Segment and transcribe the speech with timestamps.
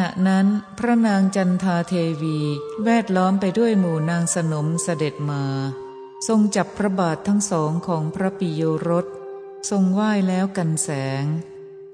[0.00, 0.46] ณะนั้น
[0.78, 2.38] พระนางจันทาเทวี
[2.84, 5.44] แวดล้อมไปด้วยหมู่นางสนมเสด็จมา
[6.28, 9.06] ทรงจับพระบาททั้งสองของพระปิโยรส
[9.70, 10.90] ทรงไหว้แล้วกันแส
[11.22, 11.24] ง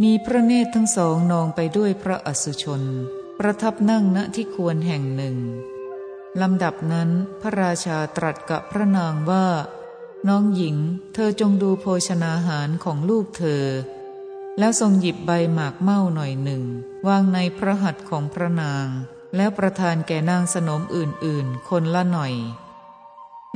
[0.02, 2.82] มีพระเนตรทั้งสองนองไปด้วยพระอสุชน
[3.38, 5.36] ประทับนั่งณที่ควรแห่งหนึ่ง
[6.40, 9.46] ลำดับนั้นพระราชาตรัสกับพระนางว่า
[10.28, 10.76] น้องหญิง
[11.14, 13.64] เธอจงดูโภชนาหารของลูกเธอ
[14.58, 16.62] แล้วทรงหยิบใบหมากเม่าหน่อยหนึ่ง
[17.08, 18.86] วางในพระหัตถ์ของพระนาง
[19.36, 22.34] แล้วประทานแก่นางสนมอื่นๆ คนละหน่อย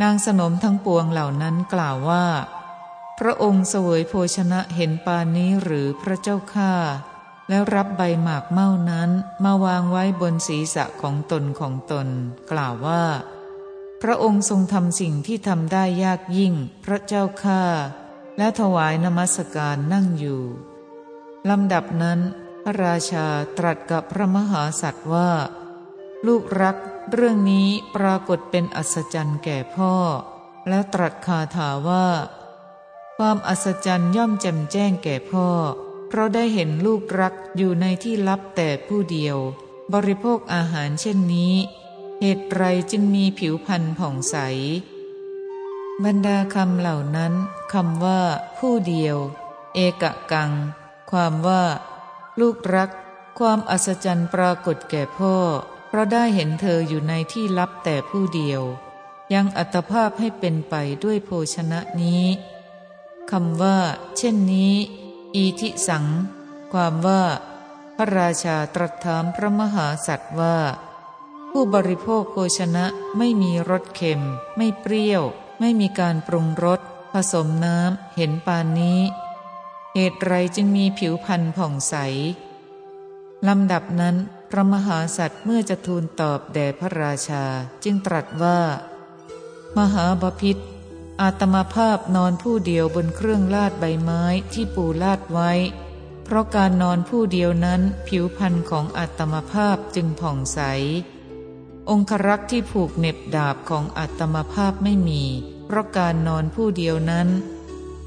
[0.02, 2.26] นางสนมทั้งปวงเหล่านั้นกล่าวว่า
[3.18, 6.74] พระองค์เสวยโภชนะเห็นปานนี้หรือพระเจ้าข้า
[7.48, 9.10] แล้วรับใบหมากเม่านั้น
[9.44, 12.08] มาวางไว้บนศีรษะของตนของตน
[12.50, 13.04] กล่าวว่า
[14.02, 17.62] พระองค์ทรงทำสิ่งที่ทำได้ยากยิ่ง พระเจ้าข้า
[18.38, 20.42] แล้วถวายนมัสการนั่งอยู่
[21.48, 22.20] ลำดับนั้น
[22.64, 23.26] พระราชา
[23.58, 25.30] ตรัสกับพระมหาสัตว์ว่า
[26.26, 26.76] ลูกรัก
[27.12, 29.94] เรื่องนี้ปรากฏเป็นอัศจรรย์แก่พ่อ
[30.68, 32.06] แล้วตรัสคาถาว่า
[33.16, 35.48] ความอัศจรรย์ย่อมแจ่มแจ้งแก่พ่อ
[36.08, 39.36] เพราะได้เห็นลูกรักอยู่ในที่ลับแต่ผู้เดียว
[39.92, 41.54] บริโภคอาหารเช่นนี้
[42.20, 44.36] เหตุไรจึงมีผิวพรรณผ่องใส
[46.04, 47.32] บรรดาคำเหล่านั้น
[47.72, 48.20] คำว่า
[48.58, 49.16] ผู้เดียว
[49.74, 50.50] เอกกัง
[51.10, 51.64] ความว่า
[52.40, 52.90] ลูกรัก
[53.38, 55.34] ความอัศจรรย์ปรากฏแก่พ่อ
[55.88, 58.62] เพราะได้เห็นเธออยู่ในที่ลับแต่ผู้เดียว
[59.34, 62.24] ยังอัตภาพให้เป็นไปด้วยโภชนะนี้
[63.30, 63.78] คำว่า
[64.16, 64.74] เช่นนี้
[65.34, 66.06] อีทิสัง
[66.72, 67.22] ความว่า
[67.96, 70.58] พระราชาตรัสถามพระมหาสัตว์ว่า
[71.50, 72.84] ผู้บริโภคโภชนะ
[73.18, 74.22] ไม่มีรสเค็ม
[74.56, 75.22] ไม่เปรี้ยว
[75.60, 76.80] ไม่มีการปรุงรส
[77.12, 79.00] ผสมน้ำเห็นปานนี้
[80.00, 81.94] เหตุไรจึงมีผิวพรรณผ่องใส
[83.48, 84.16] ลำดับนั้น
[84.50, 87.44] พระมหาสัตว์เมื่อจะทูลตอบแด่พระราชา
[87.84, 88.60] จึงตรัสว่า
[89.76, 90.56] มหาบพิษ
[91.20, 94.22] อาตมาภาพนอนผู้เดียวบนเครื่องลาดใบไม้
[94.52, 95.52] ที่ปูลาดไว้
[96.24, 100.58] เพราะการนอนผู้เดียวนั้นผิวพรรณของอาตมาภาพจึงผ่องใส
[101.90, 105.22] องครักษ์ที่ผูกเน็บดาบของอาตมาภาพไม่มี
[105.66, 107.28] เพราะการนอนผู้เดียวนั้น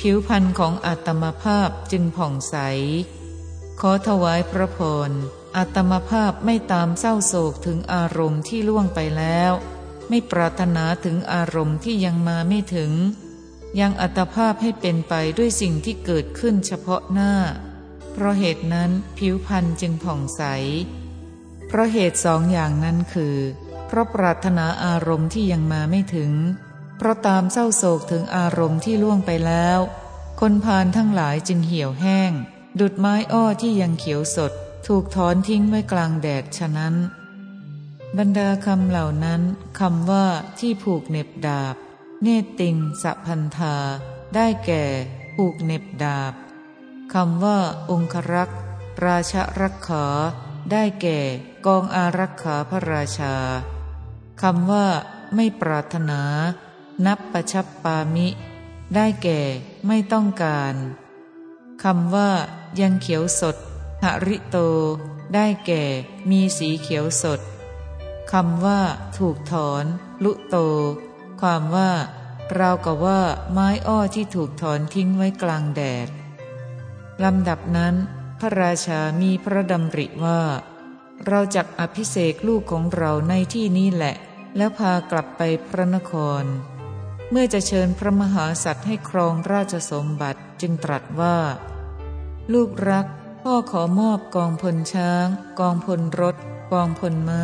[0.06, 2.56] ผิวพรรณของอาตมาภาพจึงผ่องใส
[3.80, 4.80] ขอถวายพระพ
[5.10, 5.12] ร
[5.58, 9.52] อาตมาภาพไม่ตามเศร้าโศกถึงอารมณ์ที่ล่วงไปแล้ว
[10.10, 12.92] ไม่ปรารถนาถึงอารมณ์ที่ยังมาไม่ถึง
[13.80, 17.34] ยังอัตภาพให้เป็นไปด้วยสิ่งที่เกิดขึ้นเฉพาะหน้า
[18.12, 20.42] เพราะเหตุนั้นผิวพรรณจึงผ่องใส
[21.68, 23.36] เพราะเหตุสองอย่างนั้นคือ
[23.88, 26.32] เพราะปรารถนาอารมณ์ที่ยังมาไม่ถึง
[27.02, 29.80] เพราะตามเศร้าโศกถึงอารมณ์ที่ล่วงไปแล้ว
[30.40, 32.32] คนพานทั้งหลายจึงเหี่ยวแห้ง
[32.80, 34.52] ดุดไม้อ้อที่ยังเขียวสด
[34.88, 36.96] ถูกถอนทิ้งไว้กลางแดดฉะนั้น
[38.18, 39.42] บรรดาคำเหล่านั้น
[39.80, 40.26] คำว่า
[40.60, 41.76] ที่ผูกเน็บดาบ
[42.22, 42.28] เน
[42.60, 43.76] ติงสะพันธา
[44.36, 44.84] ได้แก่
[45.36, 46.34] ผูกเน็บดาบ
[47.14, 47.60] คำว่า
[47.92, 48.60] องครักษ์
[49.06, 50.06] ราชรักขา
[50.72, 51.20] ได้แก่
[51.66, 53.36] กองอารักขาพระราชา
[54.42, 54.86] คำว่า
[55.36, 56.22] ไม่ปรารถนา
[57.06, 58.28] นับประชับปามิ
[58.96, 59.42] ได้แก่
[59.88, 60.76] ไม่ต้องการ
[61.84, 62.32] คำว่า
[62.82, 63.56] ยังเขียวสด
[64.04, 64.58] หริโต
[65.34, 65.84] ได้แก่
[66.30, 67.40] มีสีเขียวสด
[68.32, 68.80] คำว่า
[69.18, 69.86] ถูกถอน
[70.24, 70.58] ลุโต
[71.42, 71.92] ความว่า
[72.54, 76.08] เรากับว่าไม้อ้อที่ถูกถอนทิ้งไว้กลางแดด
[77.24, 77.96] ลำดับนั้น
[78.40, 80.42] พระราชามีพระดำริว่า
[81.28, 84.16] เราจักอภิเษกลูกของเราในที่นี้แหละ
[84.58, 86.44] แล้วพากลับไปพระนคร
[87.34, 91.38] เมื่อจะเชิญพระมหาสัตว์ให้ครองราชสมบัติจึงตรัสว่า
[92.54, 93.06] ลูกรัก
[93.42, 95.26] พ่อขอมอบกองพลช้าง
[95.60, 96.36] กองพลรถ
[96.74, 97.44] กองพลม้า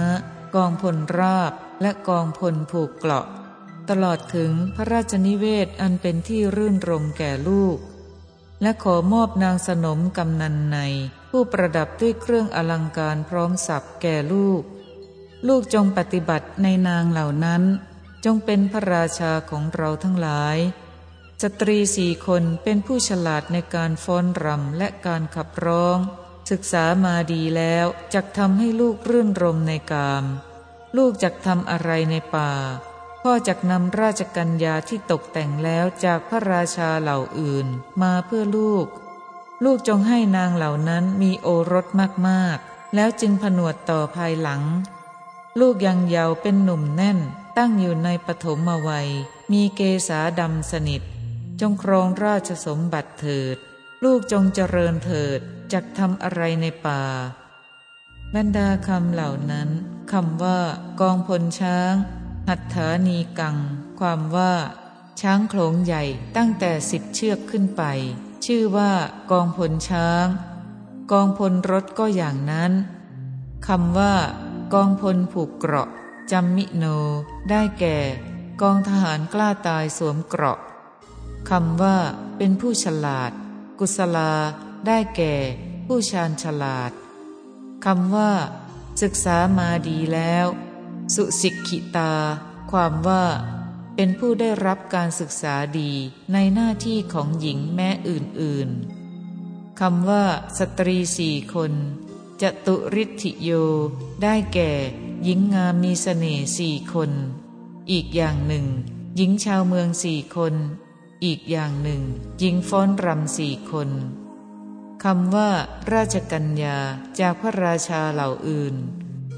[0.55, 3.25] กองพลราบ และกองพลผูกเกราะ
[3.89, 7.77] ตลอดถึงพระราชนิเวศอันเป็นที่รื่นรมแก่ลูก
[8.61, 10.77] และขอมอบนางสนมกำนันใน
[11.29, 14.61] ผู้ประดับด้วยเครื่องอลังการพร้อมสับแก่ลูก
[15.47, 17.63] ลูกจงปฏิบัติในนางเหล่านั้น
[18.25, 20.57] จงเป็นพระราชาของเราทั้งหลาย
[21.43, 25.97] สตรีสี่คนเป็นผู้ฉลาดในการฟ้อนรำและการขับร้อง
[26.51, 30.25] ศึกษามาดีแล้วจักทำให้ลูกรื่นรมในกาม
[30.97, 32.51] ลูกจักทำอะไรในป่า
[33.21, 37.67] พ่อจักนำราชกัญญาที่ตกแต่งแล้วจากพระราชาเหล่าอื่น
[38.01, 38.87] มาเพื่อลูก
[39.63, 41.87] ลูกจงให้นางเหล่านั้นมีโอรส
[42.27, 44.61] มากๆ แล้วจึงผนวดต่อภายหลัง
[45.59, 47.19] ลูกยังเยาว์เป็นหนุ่มแน่น
[47.57, 49.09] ตั้งอยู่ในปฐมวัย
[49.51, 51.01] มีเกษาดำสนิท
[51.61, 53.57] จงครองราชสมบัติเถิด
[54.03, 55.39] ลูกจงเจริญเถิด
[55.73, 57.03] จักทำอะไรในป่า
[58.35, 59.69] บรรดาคำเหล่านั้น
[60.11, 60.59] คำว่า
[61.01, 61.93] กองพลช้าง
[62.47, 63.57] หัตถานีกัง
[63.99, 64.53] ความว่า
[65.21, 66.03] ช้างโขลงใหญ่
[66.37, 67.83] ตั้งแต่สิบเชือกขึ้นไป
[68.45, 68.91] ชื่อว่า
[69.31, 70.25] กองพลช้าง
[71.11, 72.71] กองพลรถก็อย่างนั้น
[73.67, 74.13] คำว่า
[74.73, 75.89] กองพลผูกเกราะ
[76.31, 76.85] จำมิโน
[77.49, 77.97] ได้แก่
[78.61, 80.59] กองทหารกล้าตายสวมเกราะ
[81.49, 81.97] คำว่า
[82.37, 83.31] เป็นผู้ฉลาด
[83.79, 84.33] กุศลา
[84.87, 85.33] ได้แก่
[85.85, 86.91] ผู้ชาญฉลาด
[87.85, 88.31] คำว่า
[89.01, 90.47] ศึกษามาดีแล้ว
[91.15, 92.13] สุสิกขิตา
[92.71, 93.25] ความว่า
[93.95, 95.91] เป็นผู้ได้รับการศึกษาดี
[96.33, 100.23] ในหน้าที่ของหญิงแม้อื่นๆคำว่า
[100.57, 101.73] สตรีสี่คน
[102.41, 103.51] จตุริธิโย
[104.23, 104.71] ได้แก่
[105.23, 107.11] หญิงงามมีสเสน่ห์สี่คน
[107.91, 108.65] อีกอย่างหนึ่ง
[109.15, 110.53] หญิงชาวเมืองสี่คน
[111.25, 112.01] อีกอย่างหนึ่ง
[112.39, 113.89] หญิงฟ้อนรำสี่คน
[115.03, 115.49] คำว่า
[115.93, 116.77] ราชกัญญา
[117.19, 118.75] จากพระราชาเหล่าอื่น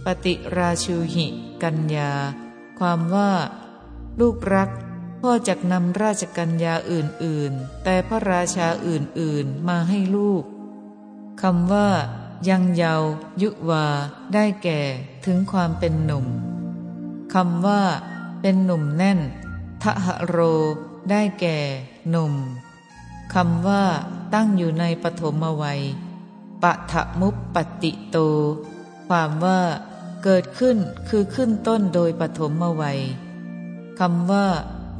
[0.05, 1.27] ปฏิราชูหิ
[1.63, 2.11] กัญญา
[2.79, 3.31] ความว่า
[4.19, 4.69] ลูกรัก
[5.21, 10.43] พ่อจักนำราชกัญญาอื่นๆ แต่พระราชาอื่นๆมาให้ลูก
[11.41, 11.89] คำว่า
[12.47, 12.95] ยังเยา
[13.41, 13.85] ยุวา
[14.33, 14.79] ได้แก่
[15.25, 16.25] ถึงความเป็นหนุ่ม
[17.33, 17.81] คำว่า
[18.41, 19.19] เป็นหนุ่มแน่น
[19.83, 20.37] ทหโร
[21.09, 21.57] ได้แก่
[22.09, 22.33] หนุ่ม
[23.33, 23.83] คำว่า
[24.33, 25.81] ตั้งอยู่ในปฐมวัย
[26.63, 28.17] ปะทะมุปปติโต
[29.07, 29.59] ความว่า
[30.23, 30.77] เกิดขึ้น
[31.09, 32.51] คือขึ้นต้นโดยปฐม
[32.81, 32.99] วัย
[33.99, 34.45] คำว่า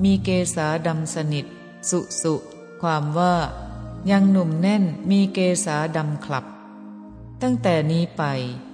[0.04, 1.46] มีเกษาดำสนิท
[1.90, 2.36] สุสุ
[2.82, 3.36] ความว่า
[4.12, 6.46] ยังหนุ่มแน่นมีเกษาดำคลับ
[7.42, 8.24] ตั้งแต่นี้ไป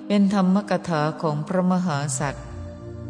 [0.08, 2.46] เป็นธรรมกถาของพระมหาสัตว์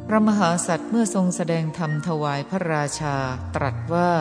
[0.07, 3.15] พระมหาสัตว์เมื่อทรงแสดงธรรมถวายพระราชา
[3.55, 4.11] ตรัสว่า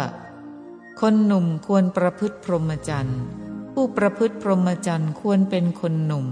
[1.00, 3.20] คนหนุ่มควรประพฤติพรหมจรรย์
[3.75, 6.26] ผู้ประพฤติพรหมจรรย์ควรเป็นคนหนุ่ม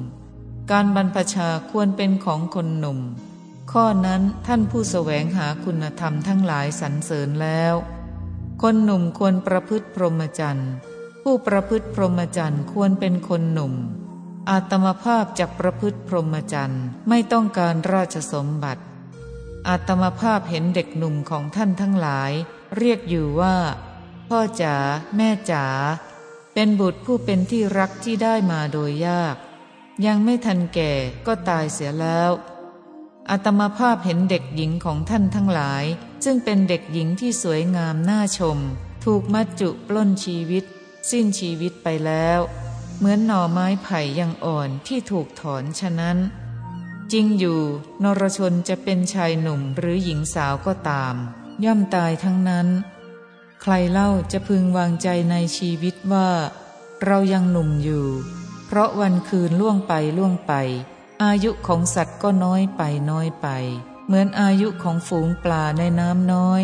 [0.70, 2.98] การบรรพชาควรเป็นของคนหนุ่ม
[3.72, 7.74] ข้อนั้นท่านผู้แสวงหาคุณธรรมทั้งหลายสรรเสริญแล้ว
[8.62, 10.70] คนหนุ่มควรประพฤติพรหมจรรย์
[11.22, 13.74] ผู้ประพฤติพรหมจรรย์ควรเป็นคนหนุ่ม
[14.50, 18.82] อาตมภาพจะประพฤติพรหมจรรย์ไม่ต้องการราชสมบัติ
[19.68, 22.32] อาตมภาพเห็นเด็กหนุ่มของท่านทั้งหลาย
[22.76, 23.56] เรียกอยู่ว่า
[24.28, 24.76] พ่อจ๋า
[25.16, 25.66] แม่จ๋า
[26.54, 29.36] เป็นบุตรผู้เป็นที่รักที่ได้มาโดยยาก
[30.06, 30.92] ยังไม่ทันแก่
[31.26, 32.30] ก็ตายเสียแล้ว
[33.30, 35.84] อาตมาภาพเห็นเด็กหญิงของท่านทั้งหลาย
[36.24, 38.58] ซึ่งเป็นเด็กหญิงที่สวยงามน่าชม
[39.04, 40.64] ถูกมัดจุปล้นชีวิต
[41.10, 42.40] สิ้นชีวิตไปแล้ว
[42.98, 46.18] เหมือนหน่อไม้ไผ่ยังอ่อนที่ถูกถอนฉะนั้น
[47.12, 47.60] จริงอยู่
[48.02, 51.14] นรชนจะเป็นชายหนุ่มหรือหญิงสาวก็ตาม
[51.64, 52.68] ย่อมตายทั้งนั้น
[53.62, 56.30] ใครเล่าจะพึงวางใจในชีวิตว่า
[57.04, 58.06] เรายังหนุ่มอยู่
[58.66, 60.52] เพราะวันคืนล่วงไปล่วงไป
[61.22, 63.48] อายุของสัตว์ก็น้อยไปน้อยไป
[64.06, 66.62] เหมือนอายุของฝูงปลาในน้ำน้อย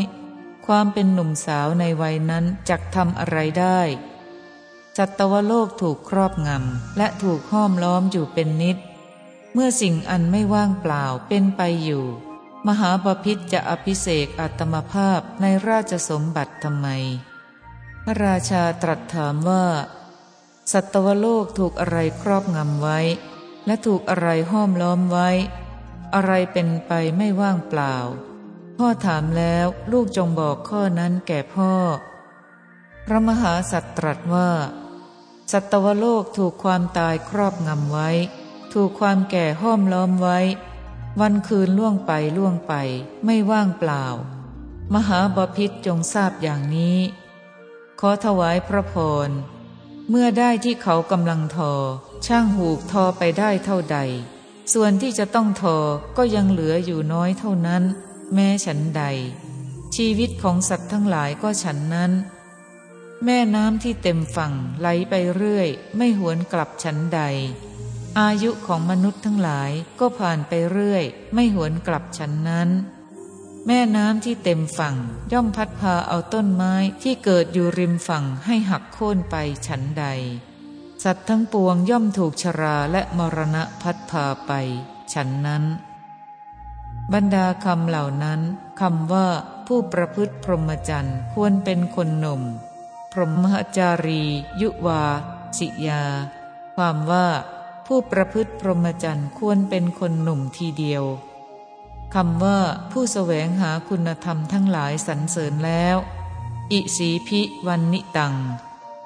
[0.67, 3.81] ความเป็นหนุ่มสาวในวัยนั้นจักทำอะไรได้
[5.01, 8.79] สัตวโลกถูกครอบงำ และถูกห้อมล้อมอยู่เป็นนิด
[9.53, 12.05] เมื่อสิ่งอันไม่ว่างเปล่าเป็นไปอยู่
[12.67, 16.89] มหาปพิธจะอภิเษกอัตมภาพในราชสมบัติทำไม
[18.05, 19.67] พระราชาตรัสถามว่า
[20.73, 22.99] สัตวโลกถูกอะไรครอบงำไว้
[23.67, 25.29] และถูกอะไรห้อมล้อมไว้
[26.15, 27.95] อะไรเป็นไปไม่ว่างเปล่า
[28.77, 31.73] พ่อถามแล้วลูกจงบอกข้อนั้นแก่พ่อ
[33.07, 34.51] พระมหาสัตตรัสว่า
[35.53, 38.11] สัตวโลกถูกความตายครอบงำไว้
[38.73, 40.39] ถูกความแก่ห้อมล้อมไว้
[41.21, 42.75] วันคืนล่วงไปล่วงไป
[43.25, 44.05] ไม่ว่างเปล่า
[44.95, 46.99] มหาบพิษจงทราบอย่างนี้
[48.01, 48.95] ขอถวายพระพ
[49.27, 49.31] ร
[50.09, 51.73] เมื่อได้ที่เขากำลังทอ
[52.27, 53.99] ช่างหูกทอไปได้เท่าใด
[54.73, 55.77] ส่วนที่จะต้องทอ
[56.17, 57.83] ก็ยังเหลืออยู่น้อยเท่านั้น
[58.35, 59.03] แม้ฉันใด
[59.97, 62.13] ชีวิตของสัตว์ทั้งหลายก็ฉันนั้น
[63.25, 67.21] แม่น้ำที่เต็มฝั่งไหลไปเรื่อย ไม่หวนกลับฉันใด
[68.19, 69.71] อายุของมนุษย์ทั้งหลาย
[70.01, 72.69] ก็ผ่านไปเรื่อย ไม่หวนกลับฉันนั้น
[73.67, 74.97] แม่น้ำที่เต็มฝั่ง
[75.33, 80.05] ย่อมพัดพาเอาต้นไม้ที่เกิดอยู่ริมฝั่งให้หักโค่นไปฉันใด
[81.05, 84.53] สัตว์ทั้งปวงย่อมถูกชราและมรณะพัดพาไป
[85.13, 85.65] ฉันนั้น
[87.13, 88.41] บรรดาคำเหล่านั้น
[88.81, 89.29] คำว่า
[89.67, 92.43] ผู้ประพฤติพรหมจรรย์ควรเป็นคนหนุ่ม
[93.13, 93.47] พรหม
[93.77, 94.23] จารี
[94.61, 95.05] ยุวา
[95.59, 96.05] สิยา
[96.77, 97.27] ความว่า
[97.87, 101.05] ผู้ประพฤติพรหมจรรย์ควรเป็นคนหนุ่มทีเดียว
[102.15, 102.59] คำว่า
[102.93, 105.97] ผู้แสวงหาคุณธรรมทั้งหลายสรรเสริญแล้ว
[106.73, 108.35] อิสีพิวันนิตัง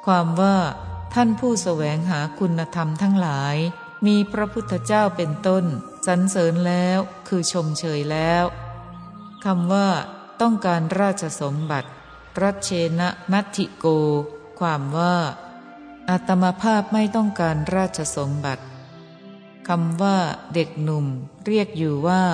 [0.06, 0.56] ความว่า
[1.14, 3.56] ท่านผู้แสวงหาคุณธรรมทั้งหลาย
[4.06, 5.64] มีพระพุทธเจ้าเป็นต้น
[6.06, 8.44] สรรเสริญแล้วคือชมเชยแล้ว
[9.44, 9.88] คำว่า
[10.40, 11.90] ต้องการราชสมบัติ
[12.40, 12.70] รัชเช
[13.00, 13.86] นะนัตถิโก
[14.58, 15.16] ความว่า
[16.08, 18.64] อาตมาภาพไม่ต้องการราชสมบัติ
[19.68, 20.18] คำว่า
[20.54, 21.06] เด็กหนุ่ม
[21.46, 22.24] เรียกอยู่ว่า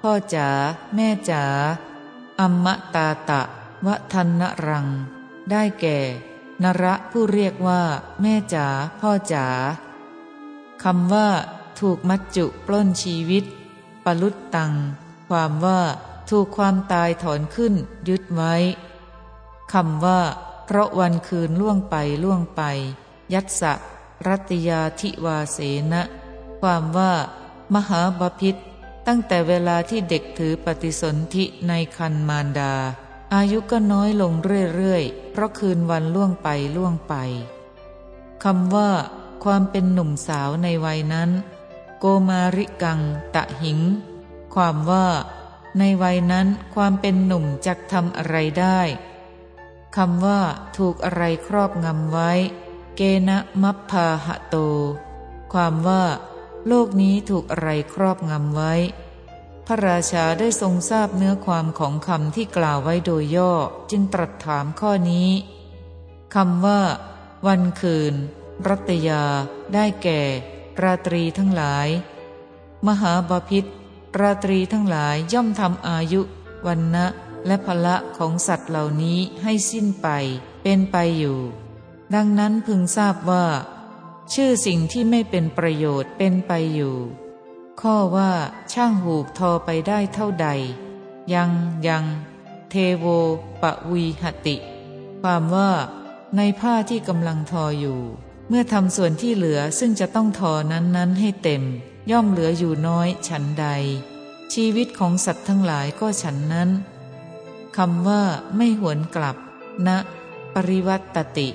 [0.00, 0.48] พ่อจ๋า
[0.94, 1.44] แม่จ๋า
[2.40, 3.42] อัมมะตาตะ
[3.86, 4.86] วะทันนรัง
[5.50, 5.98] ได้แก่
[6.62, 7.82] นระผู้เรียกว่า
[8.22, 8.66] แม่จ๋า
[9.00, 9.46] พ่อจ๋า
[10.82, 11.28] คำว่า
[11.80, 13.44] ถูกมัจจุปล้นชีวิต
[14.04, 14.72] ปลุตตัง
[15.28, 15.80] ความว่า
[16.30, 17.74] ถูกความตายถอนขึ้น
[18.08, 18.54] ยึดไว้
[19.72, 20.20] คำว่า
[20.66, 22.62] เพราะวันคืนล่วงไปล่วงไป
[23.34, 23.72] ยัตสะ
[24.26, 25.58] รัตยาธิวาเส
[25.92, 26.02] นะ
[26.60, 27.12] ความว่า
[27.74, 28.56] มหาบาพิษ
[29.06, 32.74] ตั้งแต่เวลาที่เด็กถือปฏิสนธิในคันมารดา
[33.34, 34.32] อายุก็น้อยลง
[34.74, 37.14] เรื่อยๆ เพราะคืนวันล่วงไปล่วงไป
[38.44, 38.90] คำว่า
[39.44, 41.30] ความเป็นหนุ่มสาวในวัยนั้น
[41.98, 43.00] โกมาริกัง
[43.34, 43.80] ตะหิง
[44.54, 45.06] ความว่า
[45.78, 48.80] ในวัยนั้นความเป็นหนุ่มจักทำอะไรได้
[49.96, 50.40] คำว่า
[50.78, 52.30] ถูกอะไรครอบงำไว้
[52.96, 54.56] เกณะมัพพาหะโต
[55.52, 56.04] ความว่า
[56.66, 58.74] โลกนี้ถูกอะไรครอบงำไว้
[59.66, 63.52] พระราชาได้ทรงทราบเนื้อความของคำที่กล่าวไว้โดยย่อ
[63.90, 65.28] จึงตรัสถามข้อนี้
[66.34, 66.80] คำว่า
[67.46, 68.14] วันคืน
[68.68, 69.22] รัตยา
[69.74, 70.20] ได้แก่
[70.82, 71.88] ราตรีทั้งหลาย
[72.86, 73.64] มหาบาพิษ
[74.20, 76.20] ราตรีทั้งหลายย่อมทำอายุ
[76.66, 77.06] วันนะ
[77.46, 80.08] และพละของสัตว์เหล่านี้ให้สิ้นไป
[80.62, 81.38] เป็นไปอยู่
[82.14, 83.46] ดังนั้นพึงทราบว่า
[84.34, 86.96] ชื่อสิ่งที่ไม่เป็นประโยชน์เป็นไปอยู่
[87.80, 88.32] ข้อว่า
[88.72, 90.48] ช่างหูกทอไปได้เท่าใด
[91.34, 91.50] ยัง
[91.86, 92.04] ยัง
[92.70, 93.06] เทโว
[93.62, 94.56] ปะวีหติ
[95.22, 95.70] ความว่า
[96.36, 98.00] ในผ้าที่กำลังทออยู่
[98.48, 101.62] เมื่อทำส่วนที่เหลือซึ่งจะต้องทอนั้นๆให้เต็ม
[102.10, 103.66] ย่อมเหลืออยู่น้อยฉันใด
[104.54, 106.70] ชีวิตของสัตว์ทั้งหลายก็ฉันนั้น
[107.76, 108.22] คำว่า
[108.56, 109.36] ไม่หวนกลับ
[109.86, 109.98] ณนะ
[110.54, 111.48] ปริวัตติ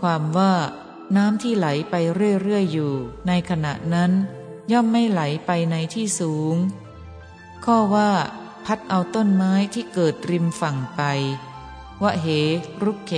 [0.00, 0.52] ความว่า
[1.16, 2.92] น้ำที่ไหลไปเรื่อยๆอยู่
[3.28, 4.12] ในขณะนั้น
[4.72, 6.56] ย่อมไม่ไหลไปในที่สูง
[7.64, 8.10] ข้อว่า
[8.64, 11.02] พัดเอาต้นไม้ที่เกิดริมฝั่งไป
[12.02, 12.26] วะเห
[12.84, 13.12] รุกเข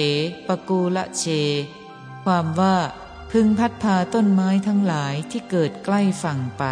[0.46, 1.24] ปกูละเช
[2.24, 2.76] ความว่า
[3.30, 6.64] พึงพัดพาต้นไม้ทั้งหลายที่เกิดใกล้ฝั่งไป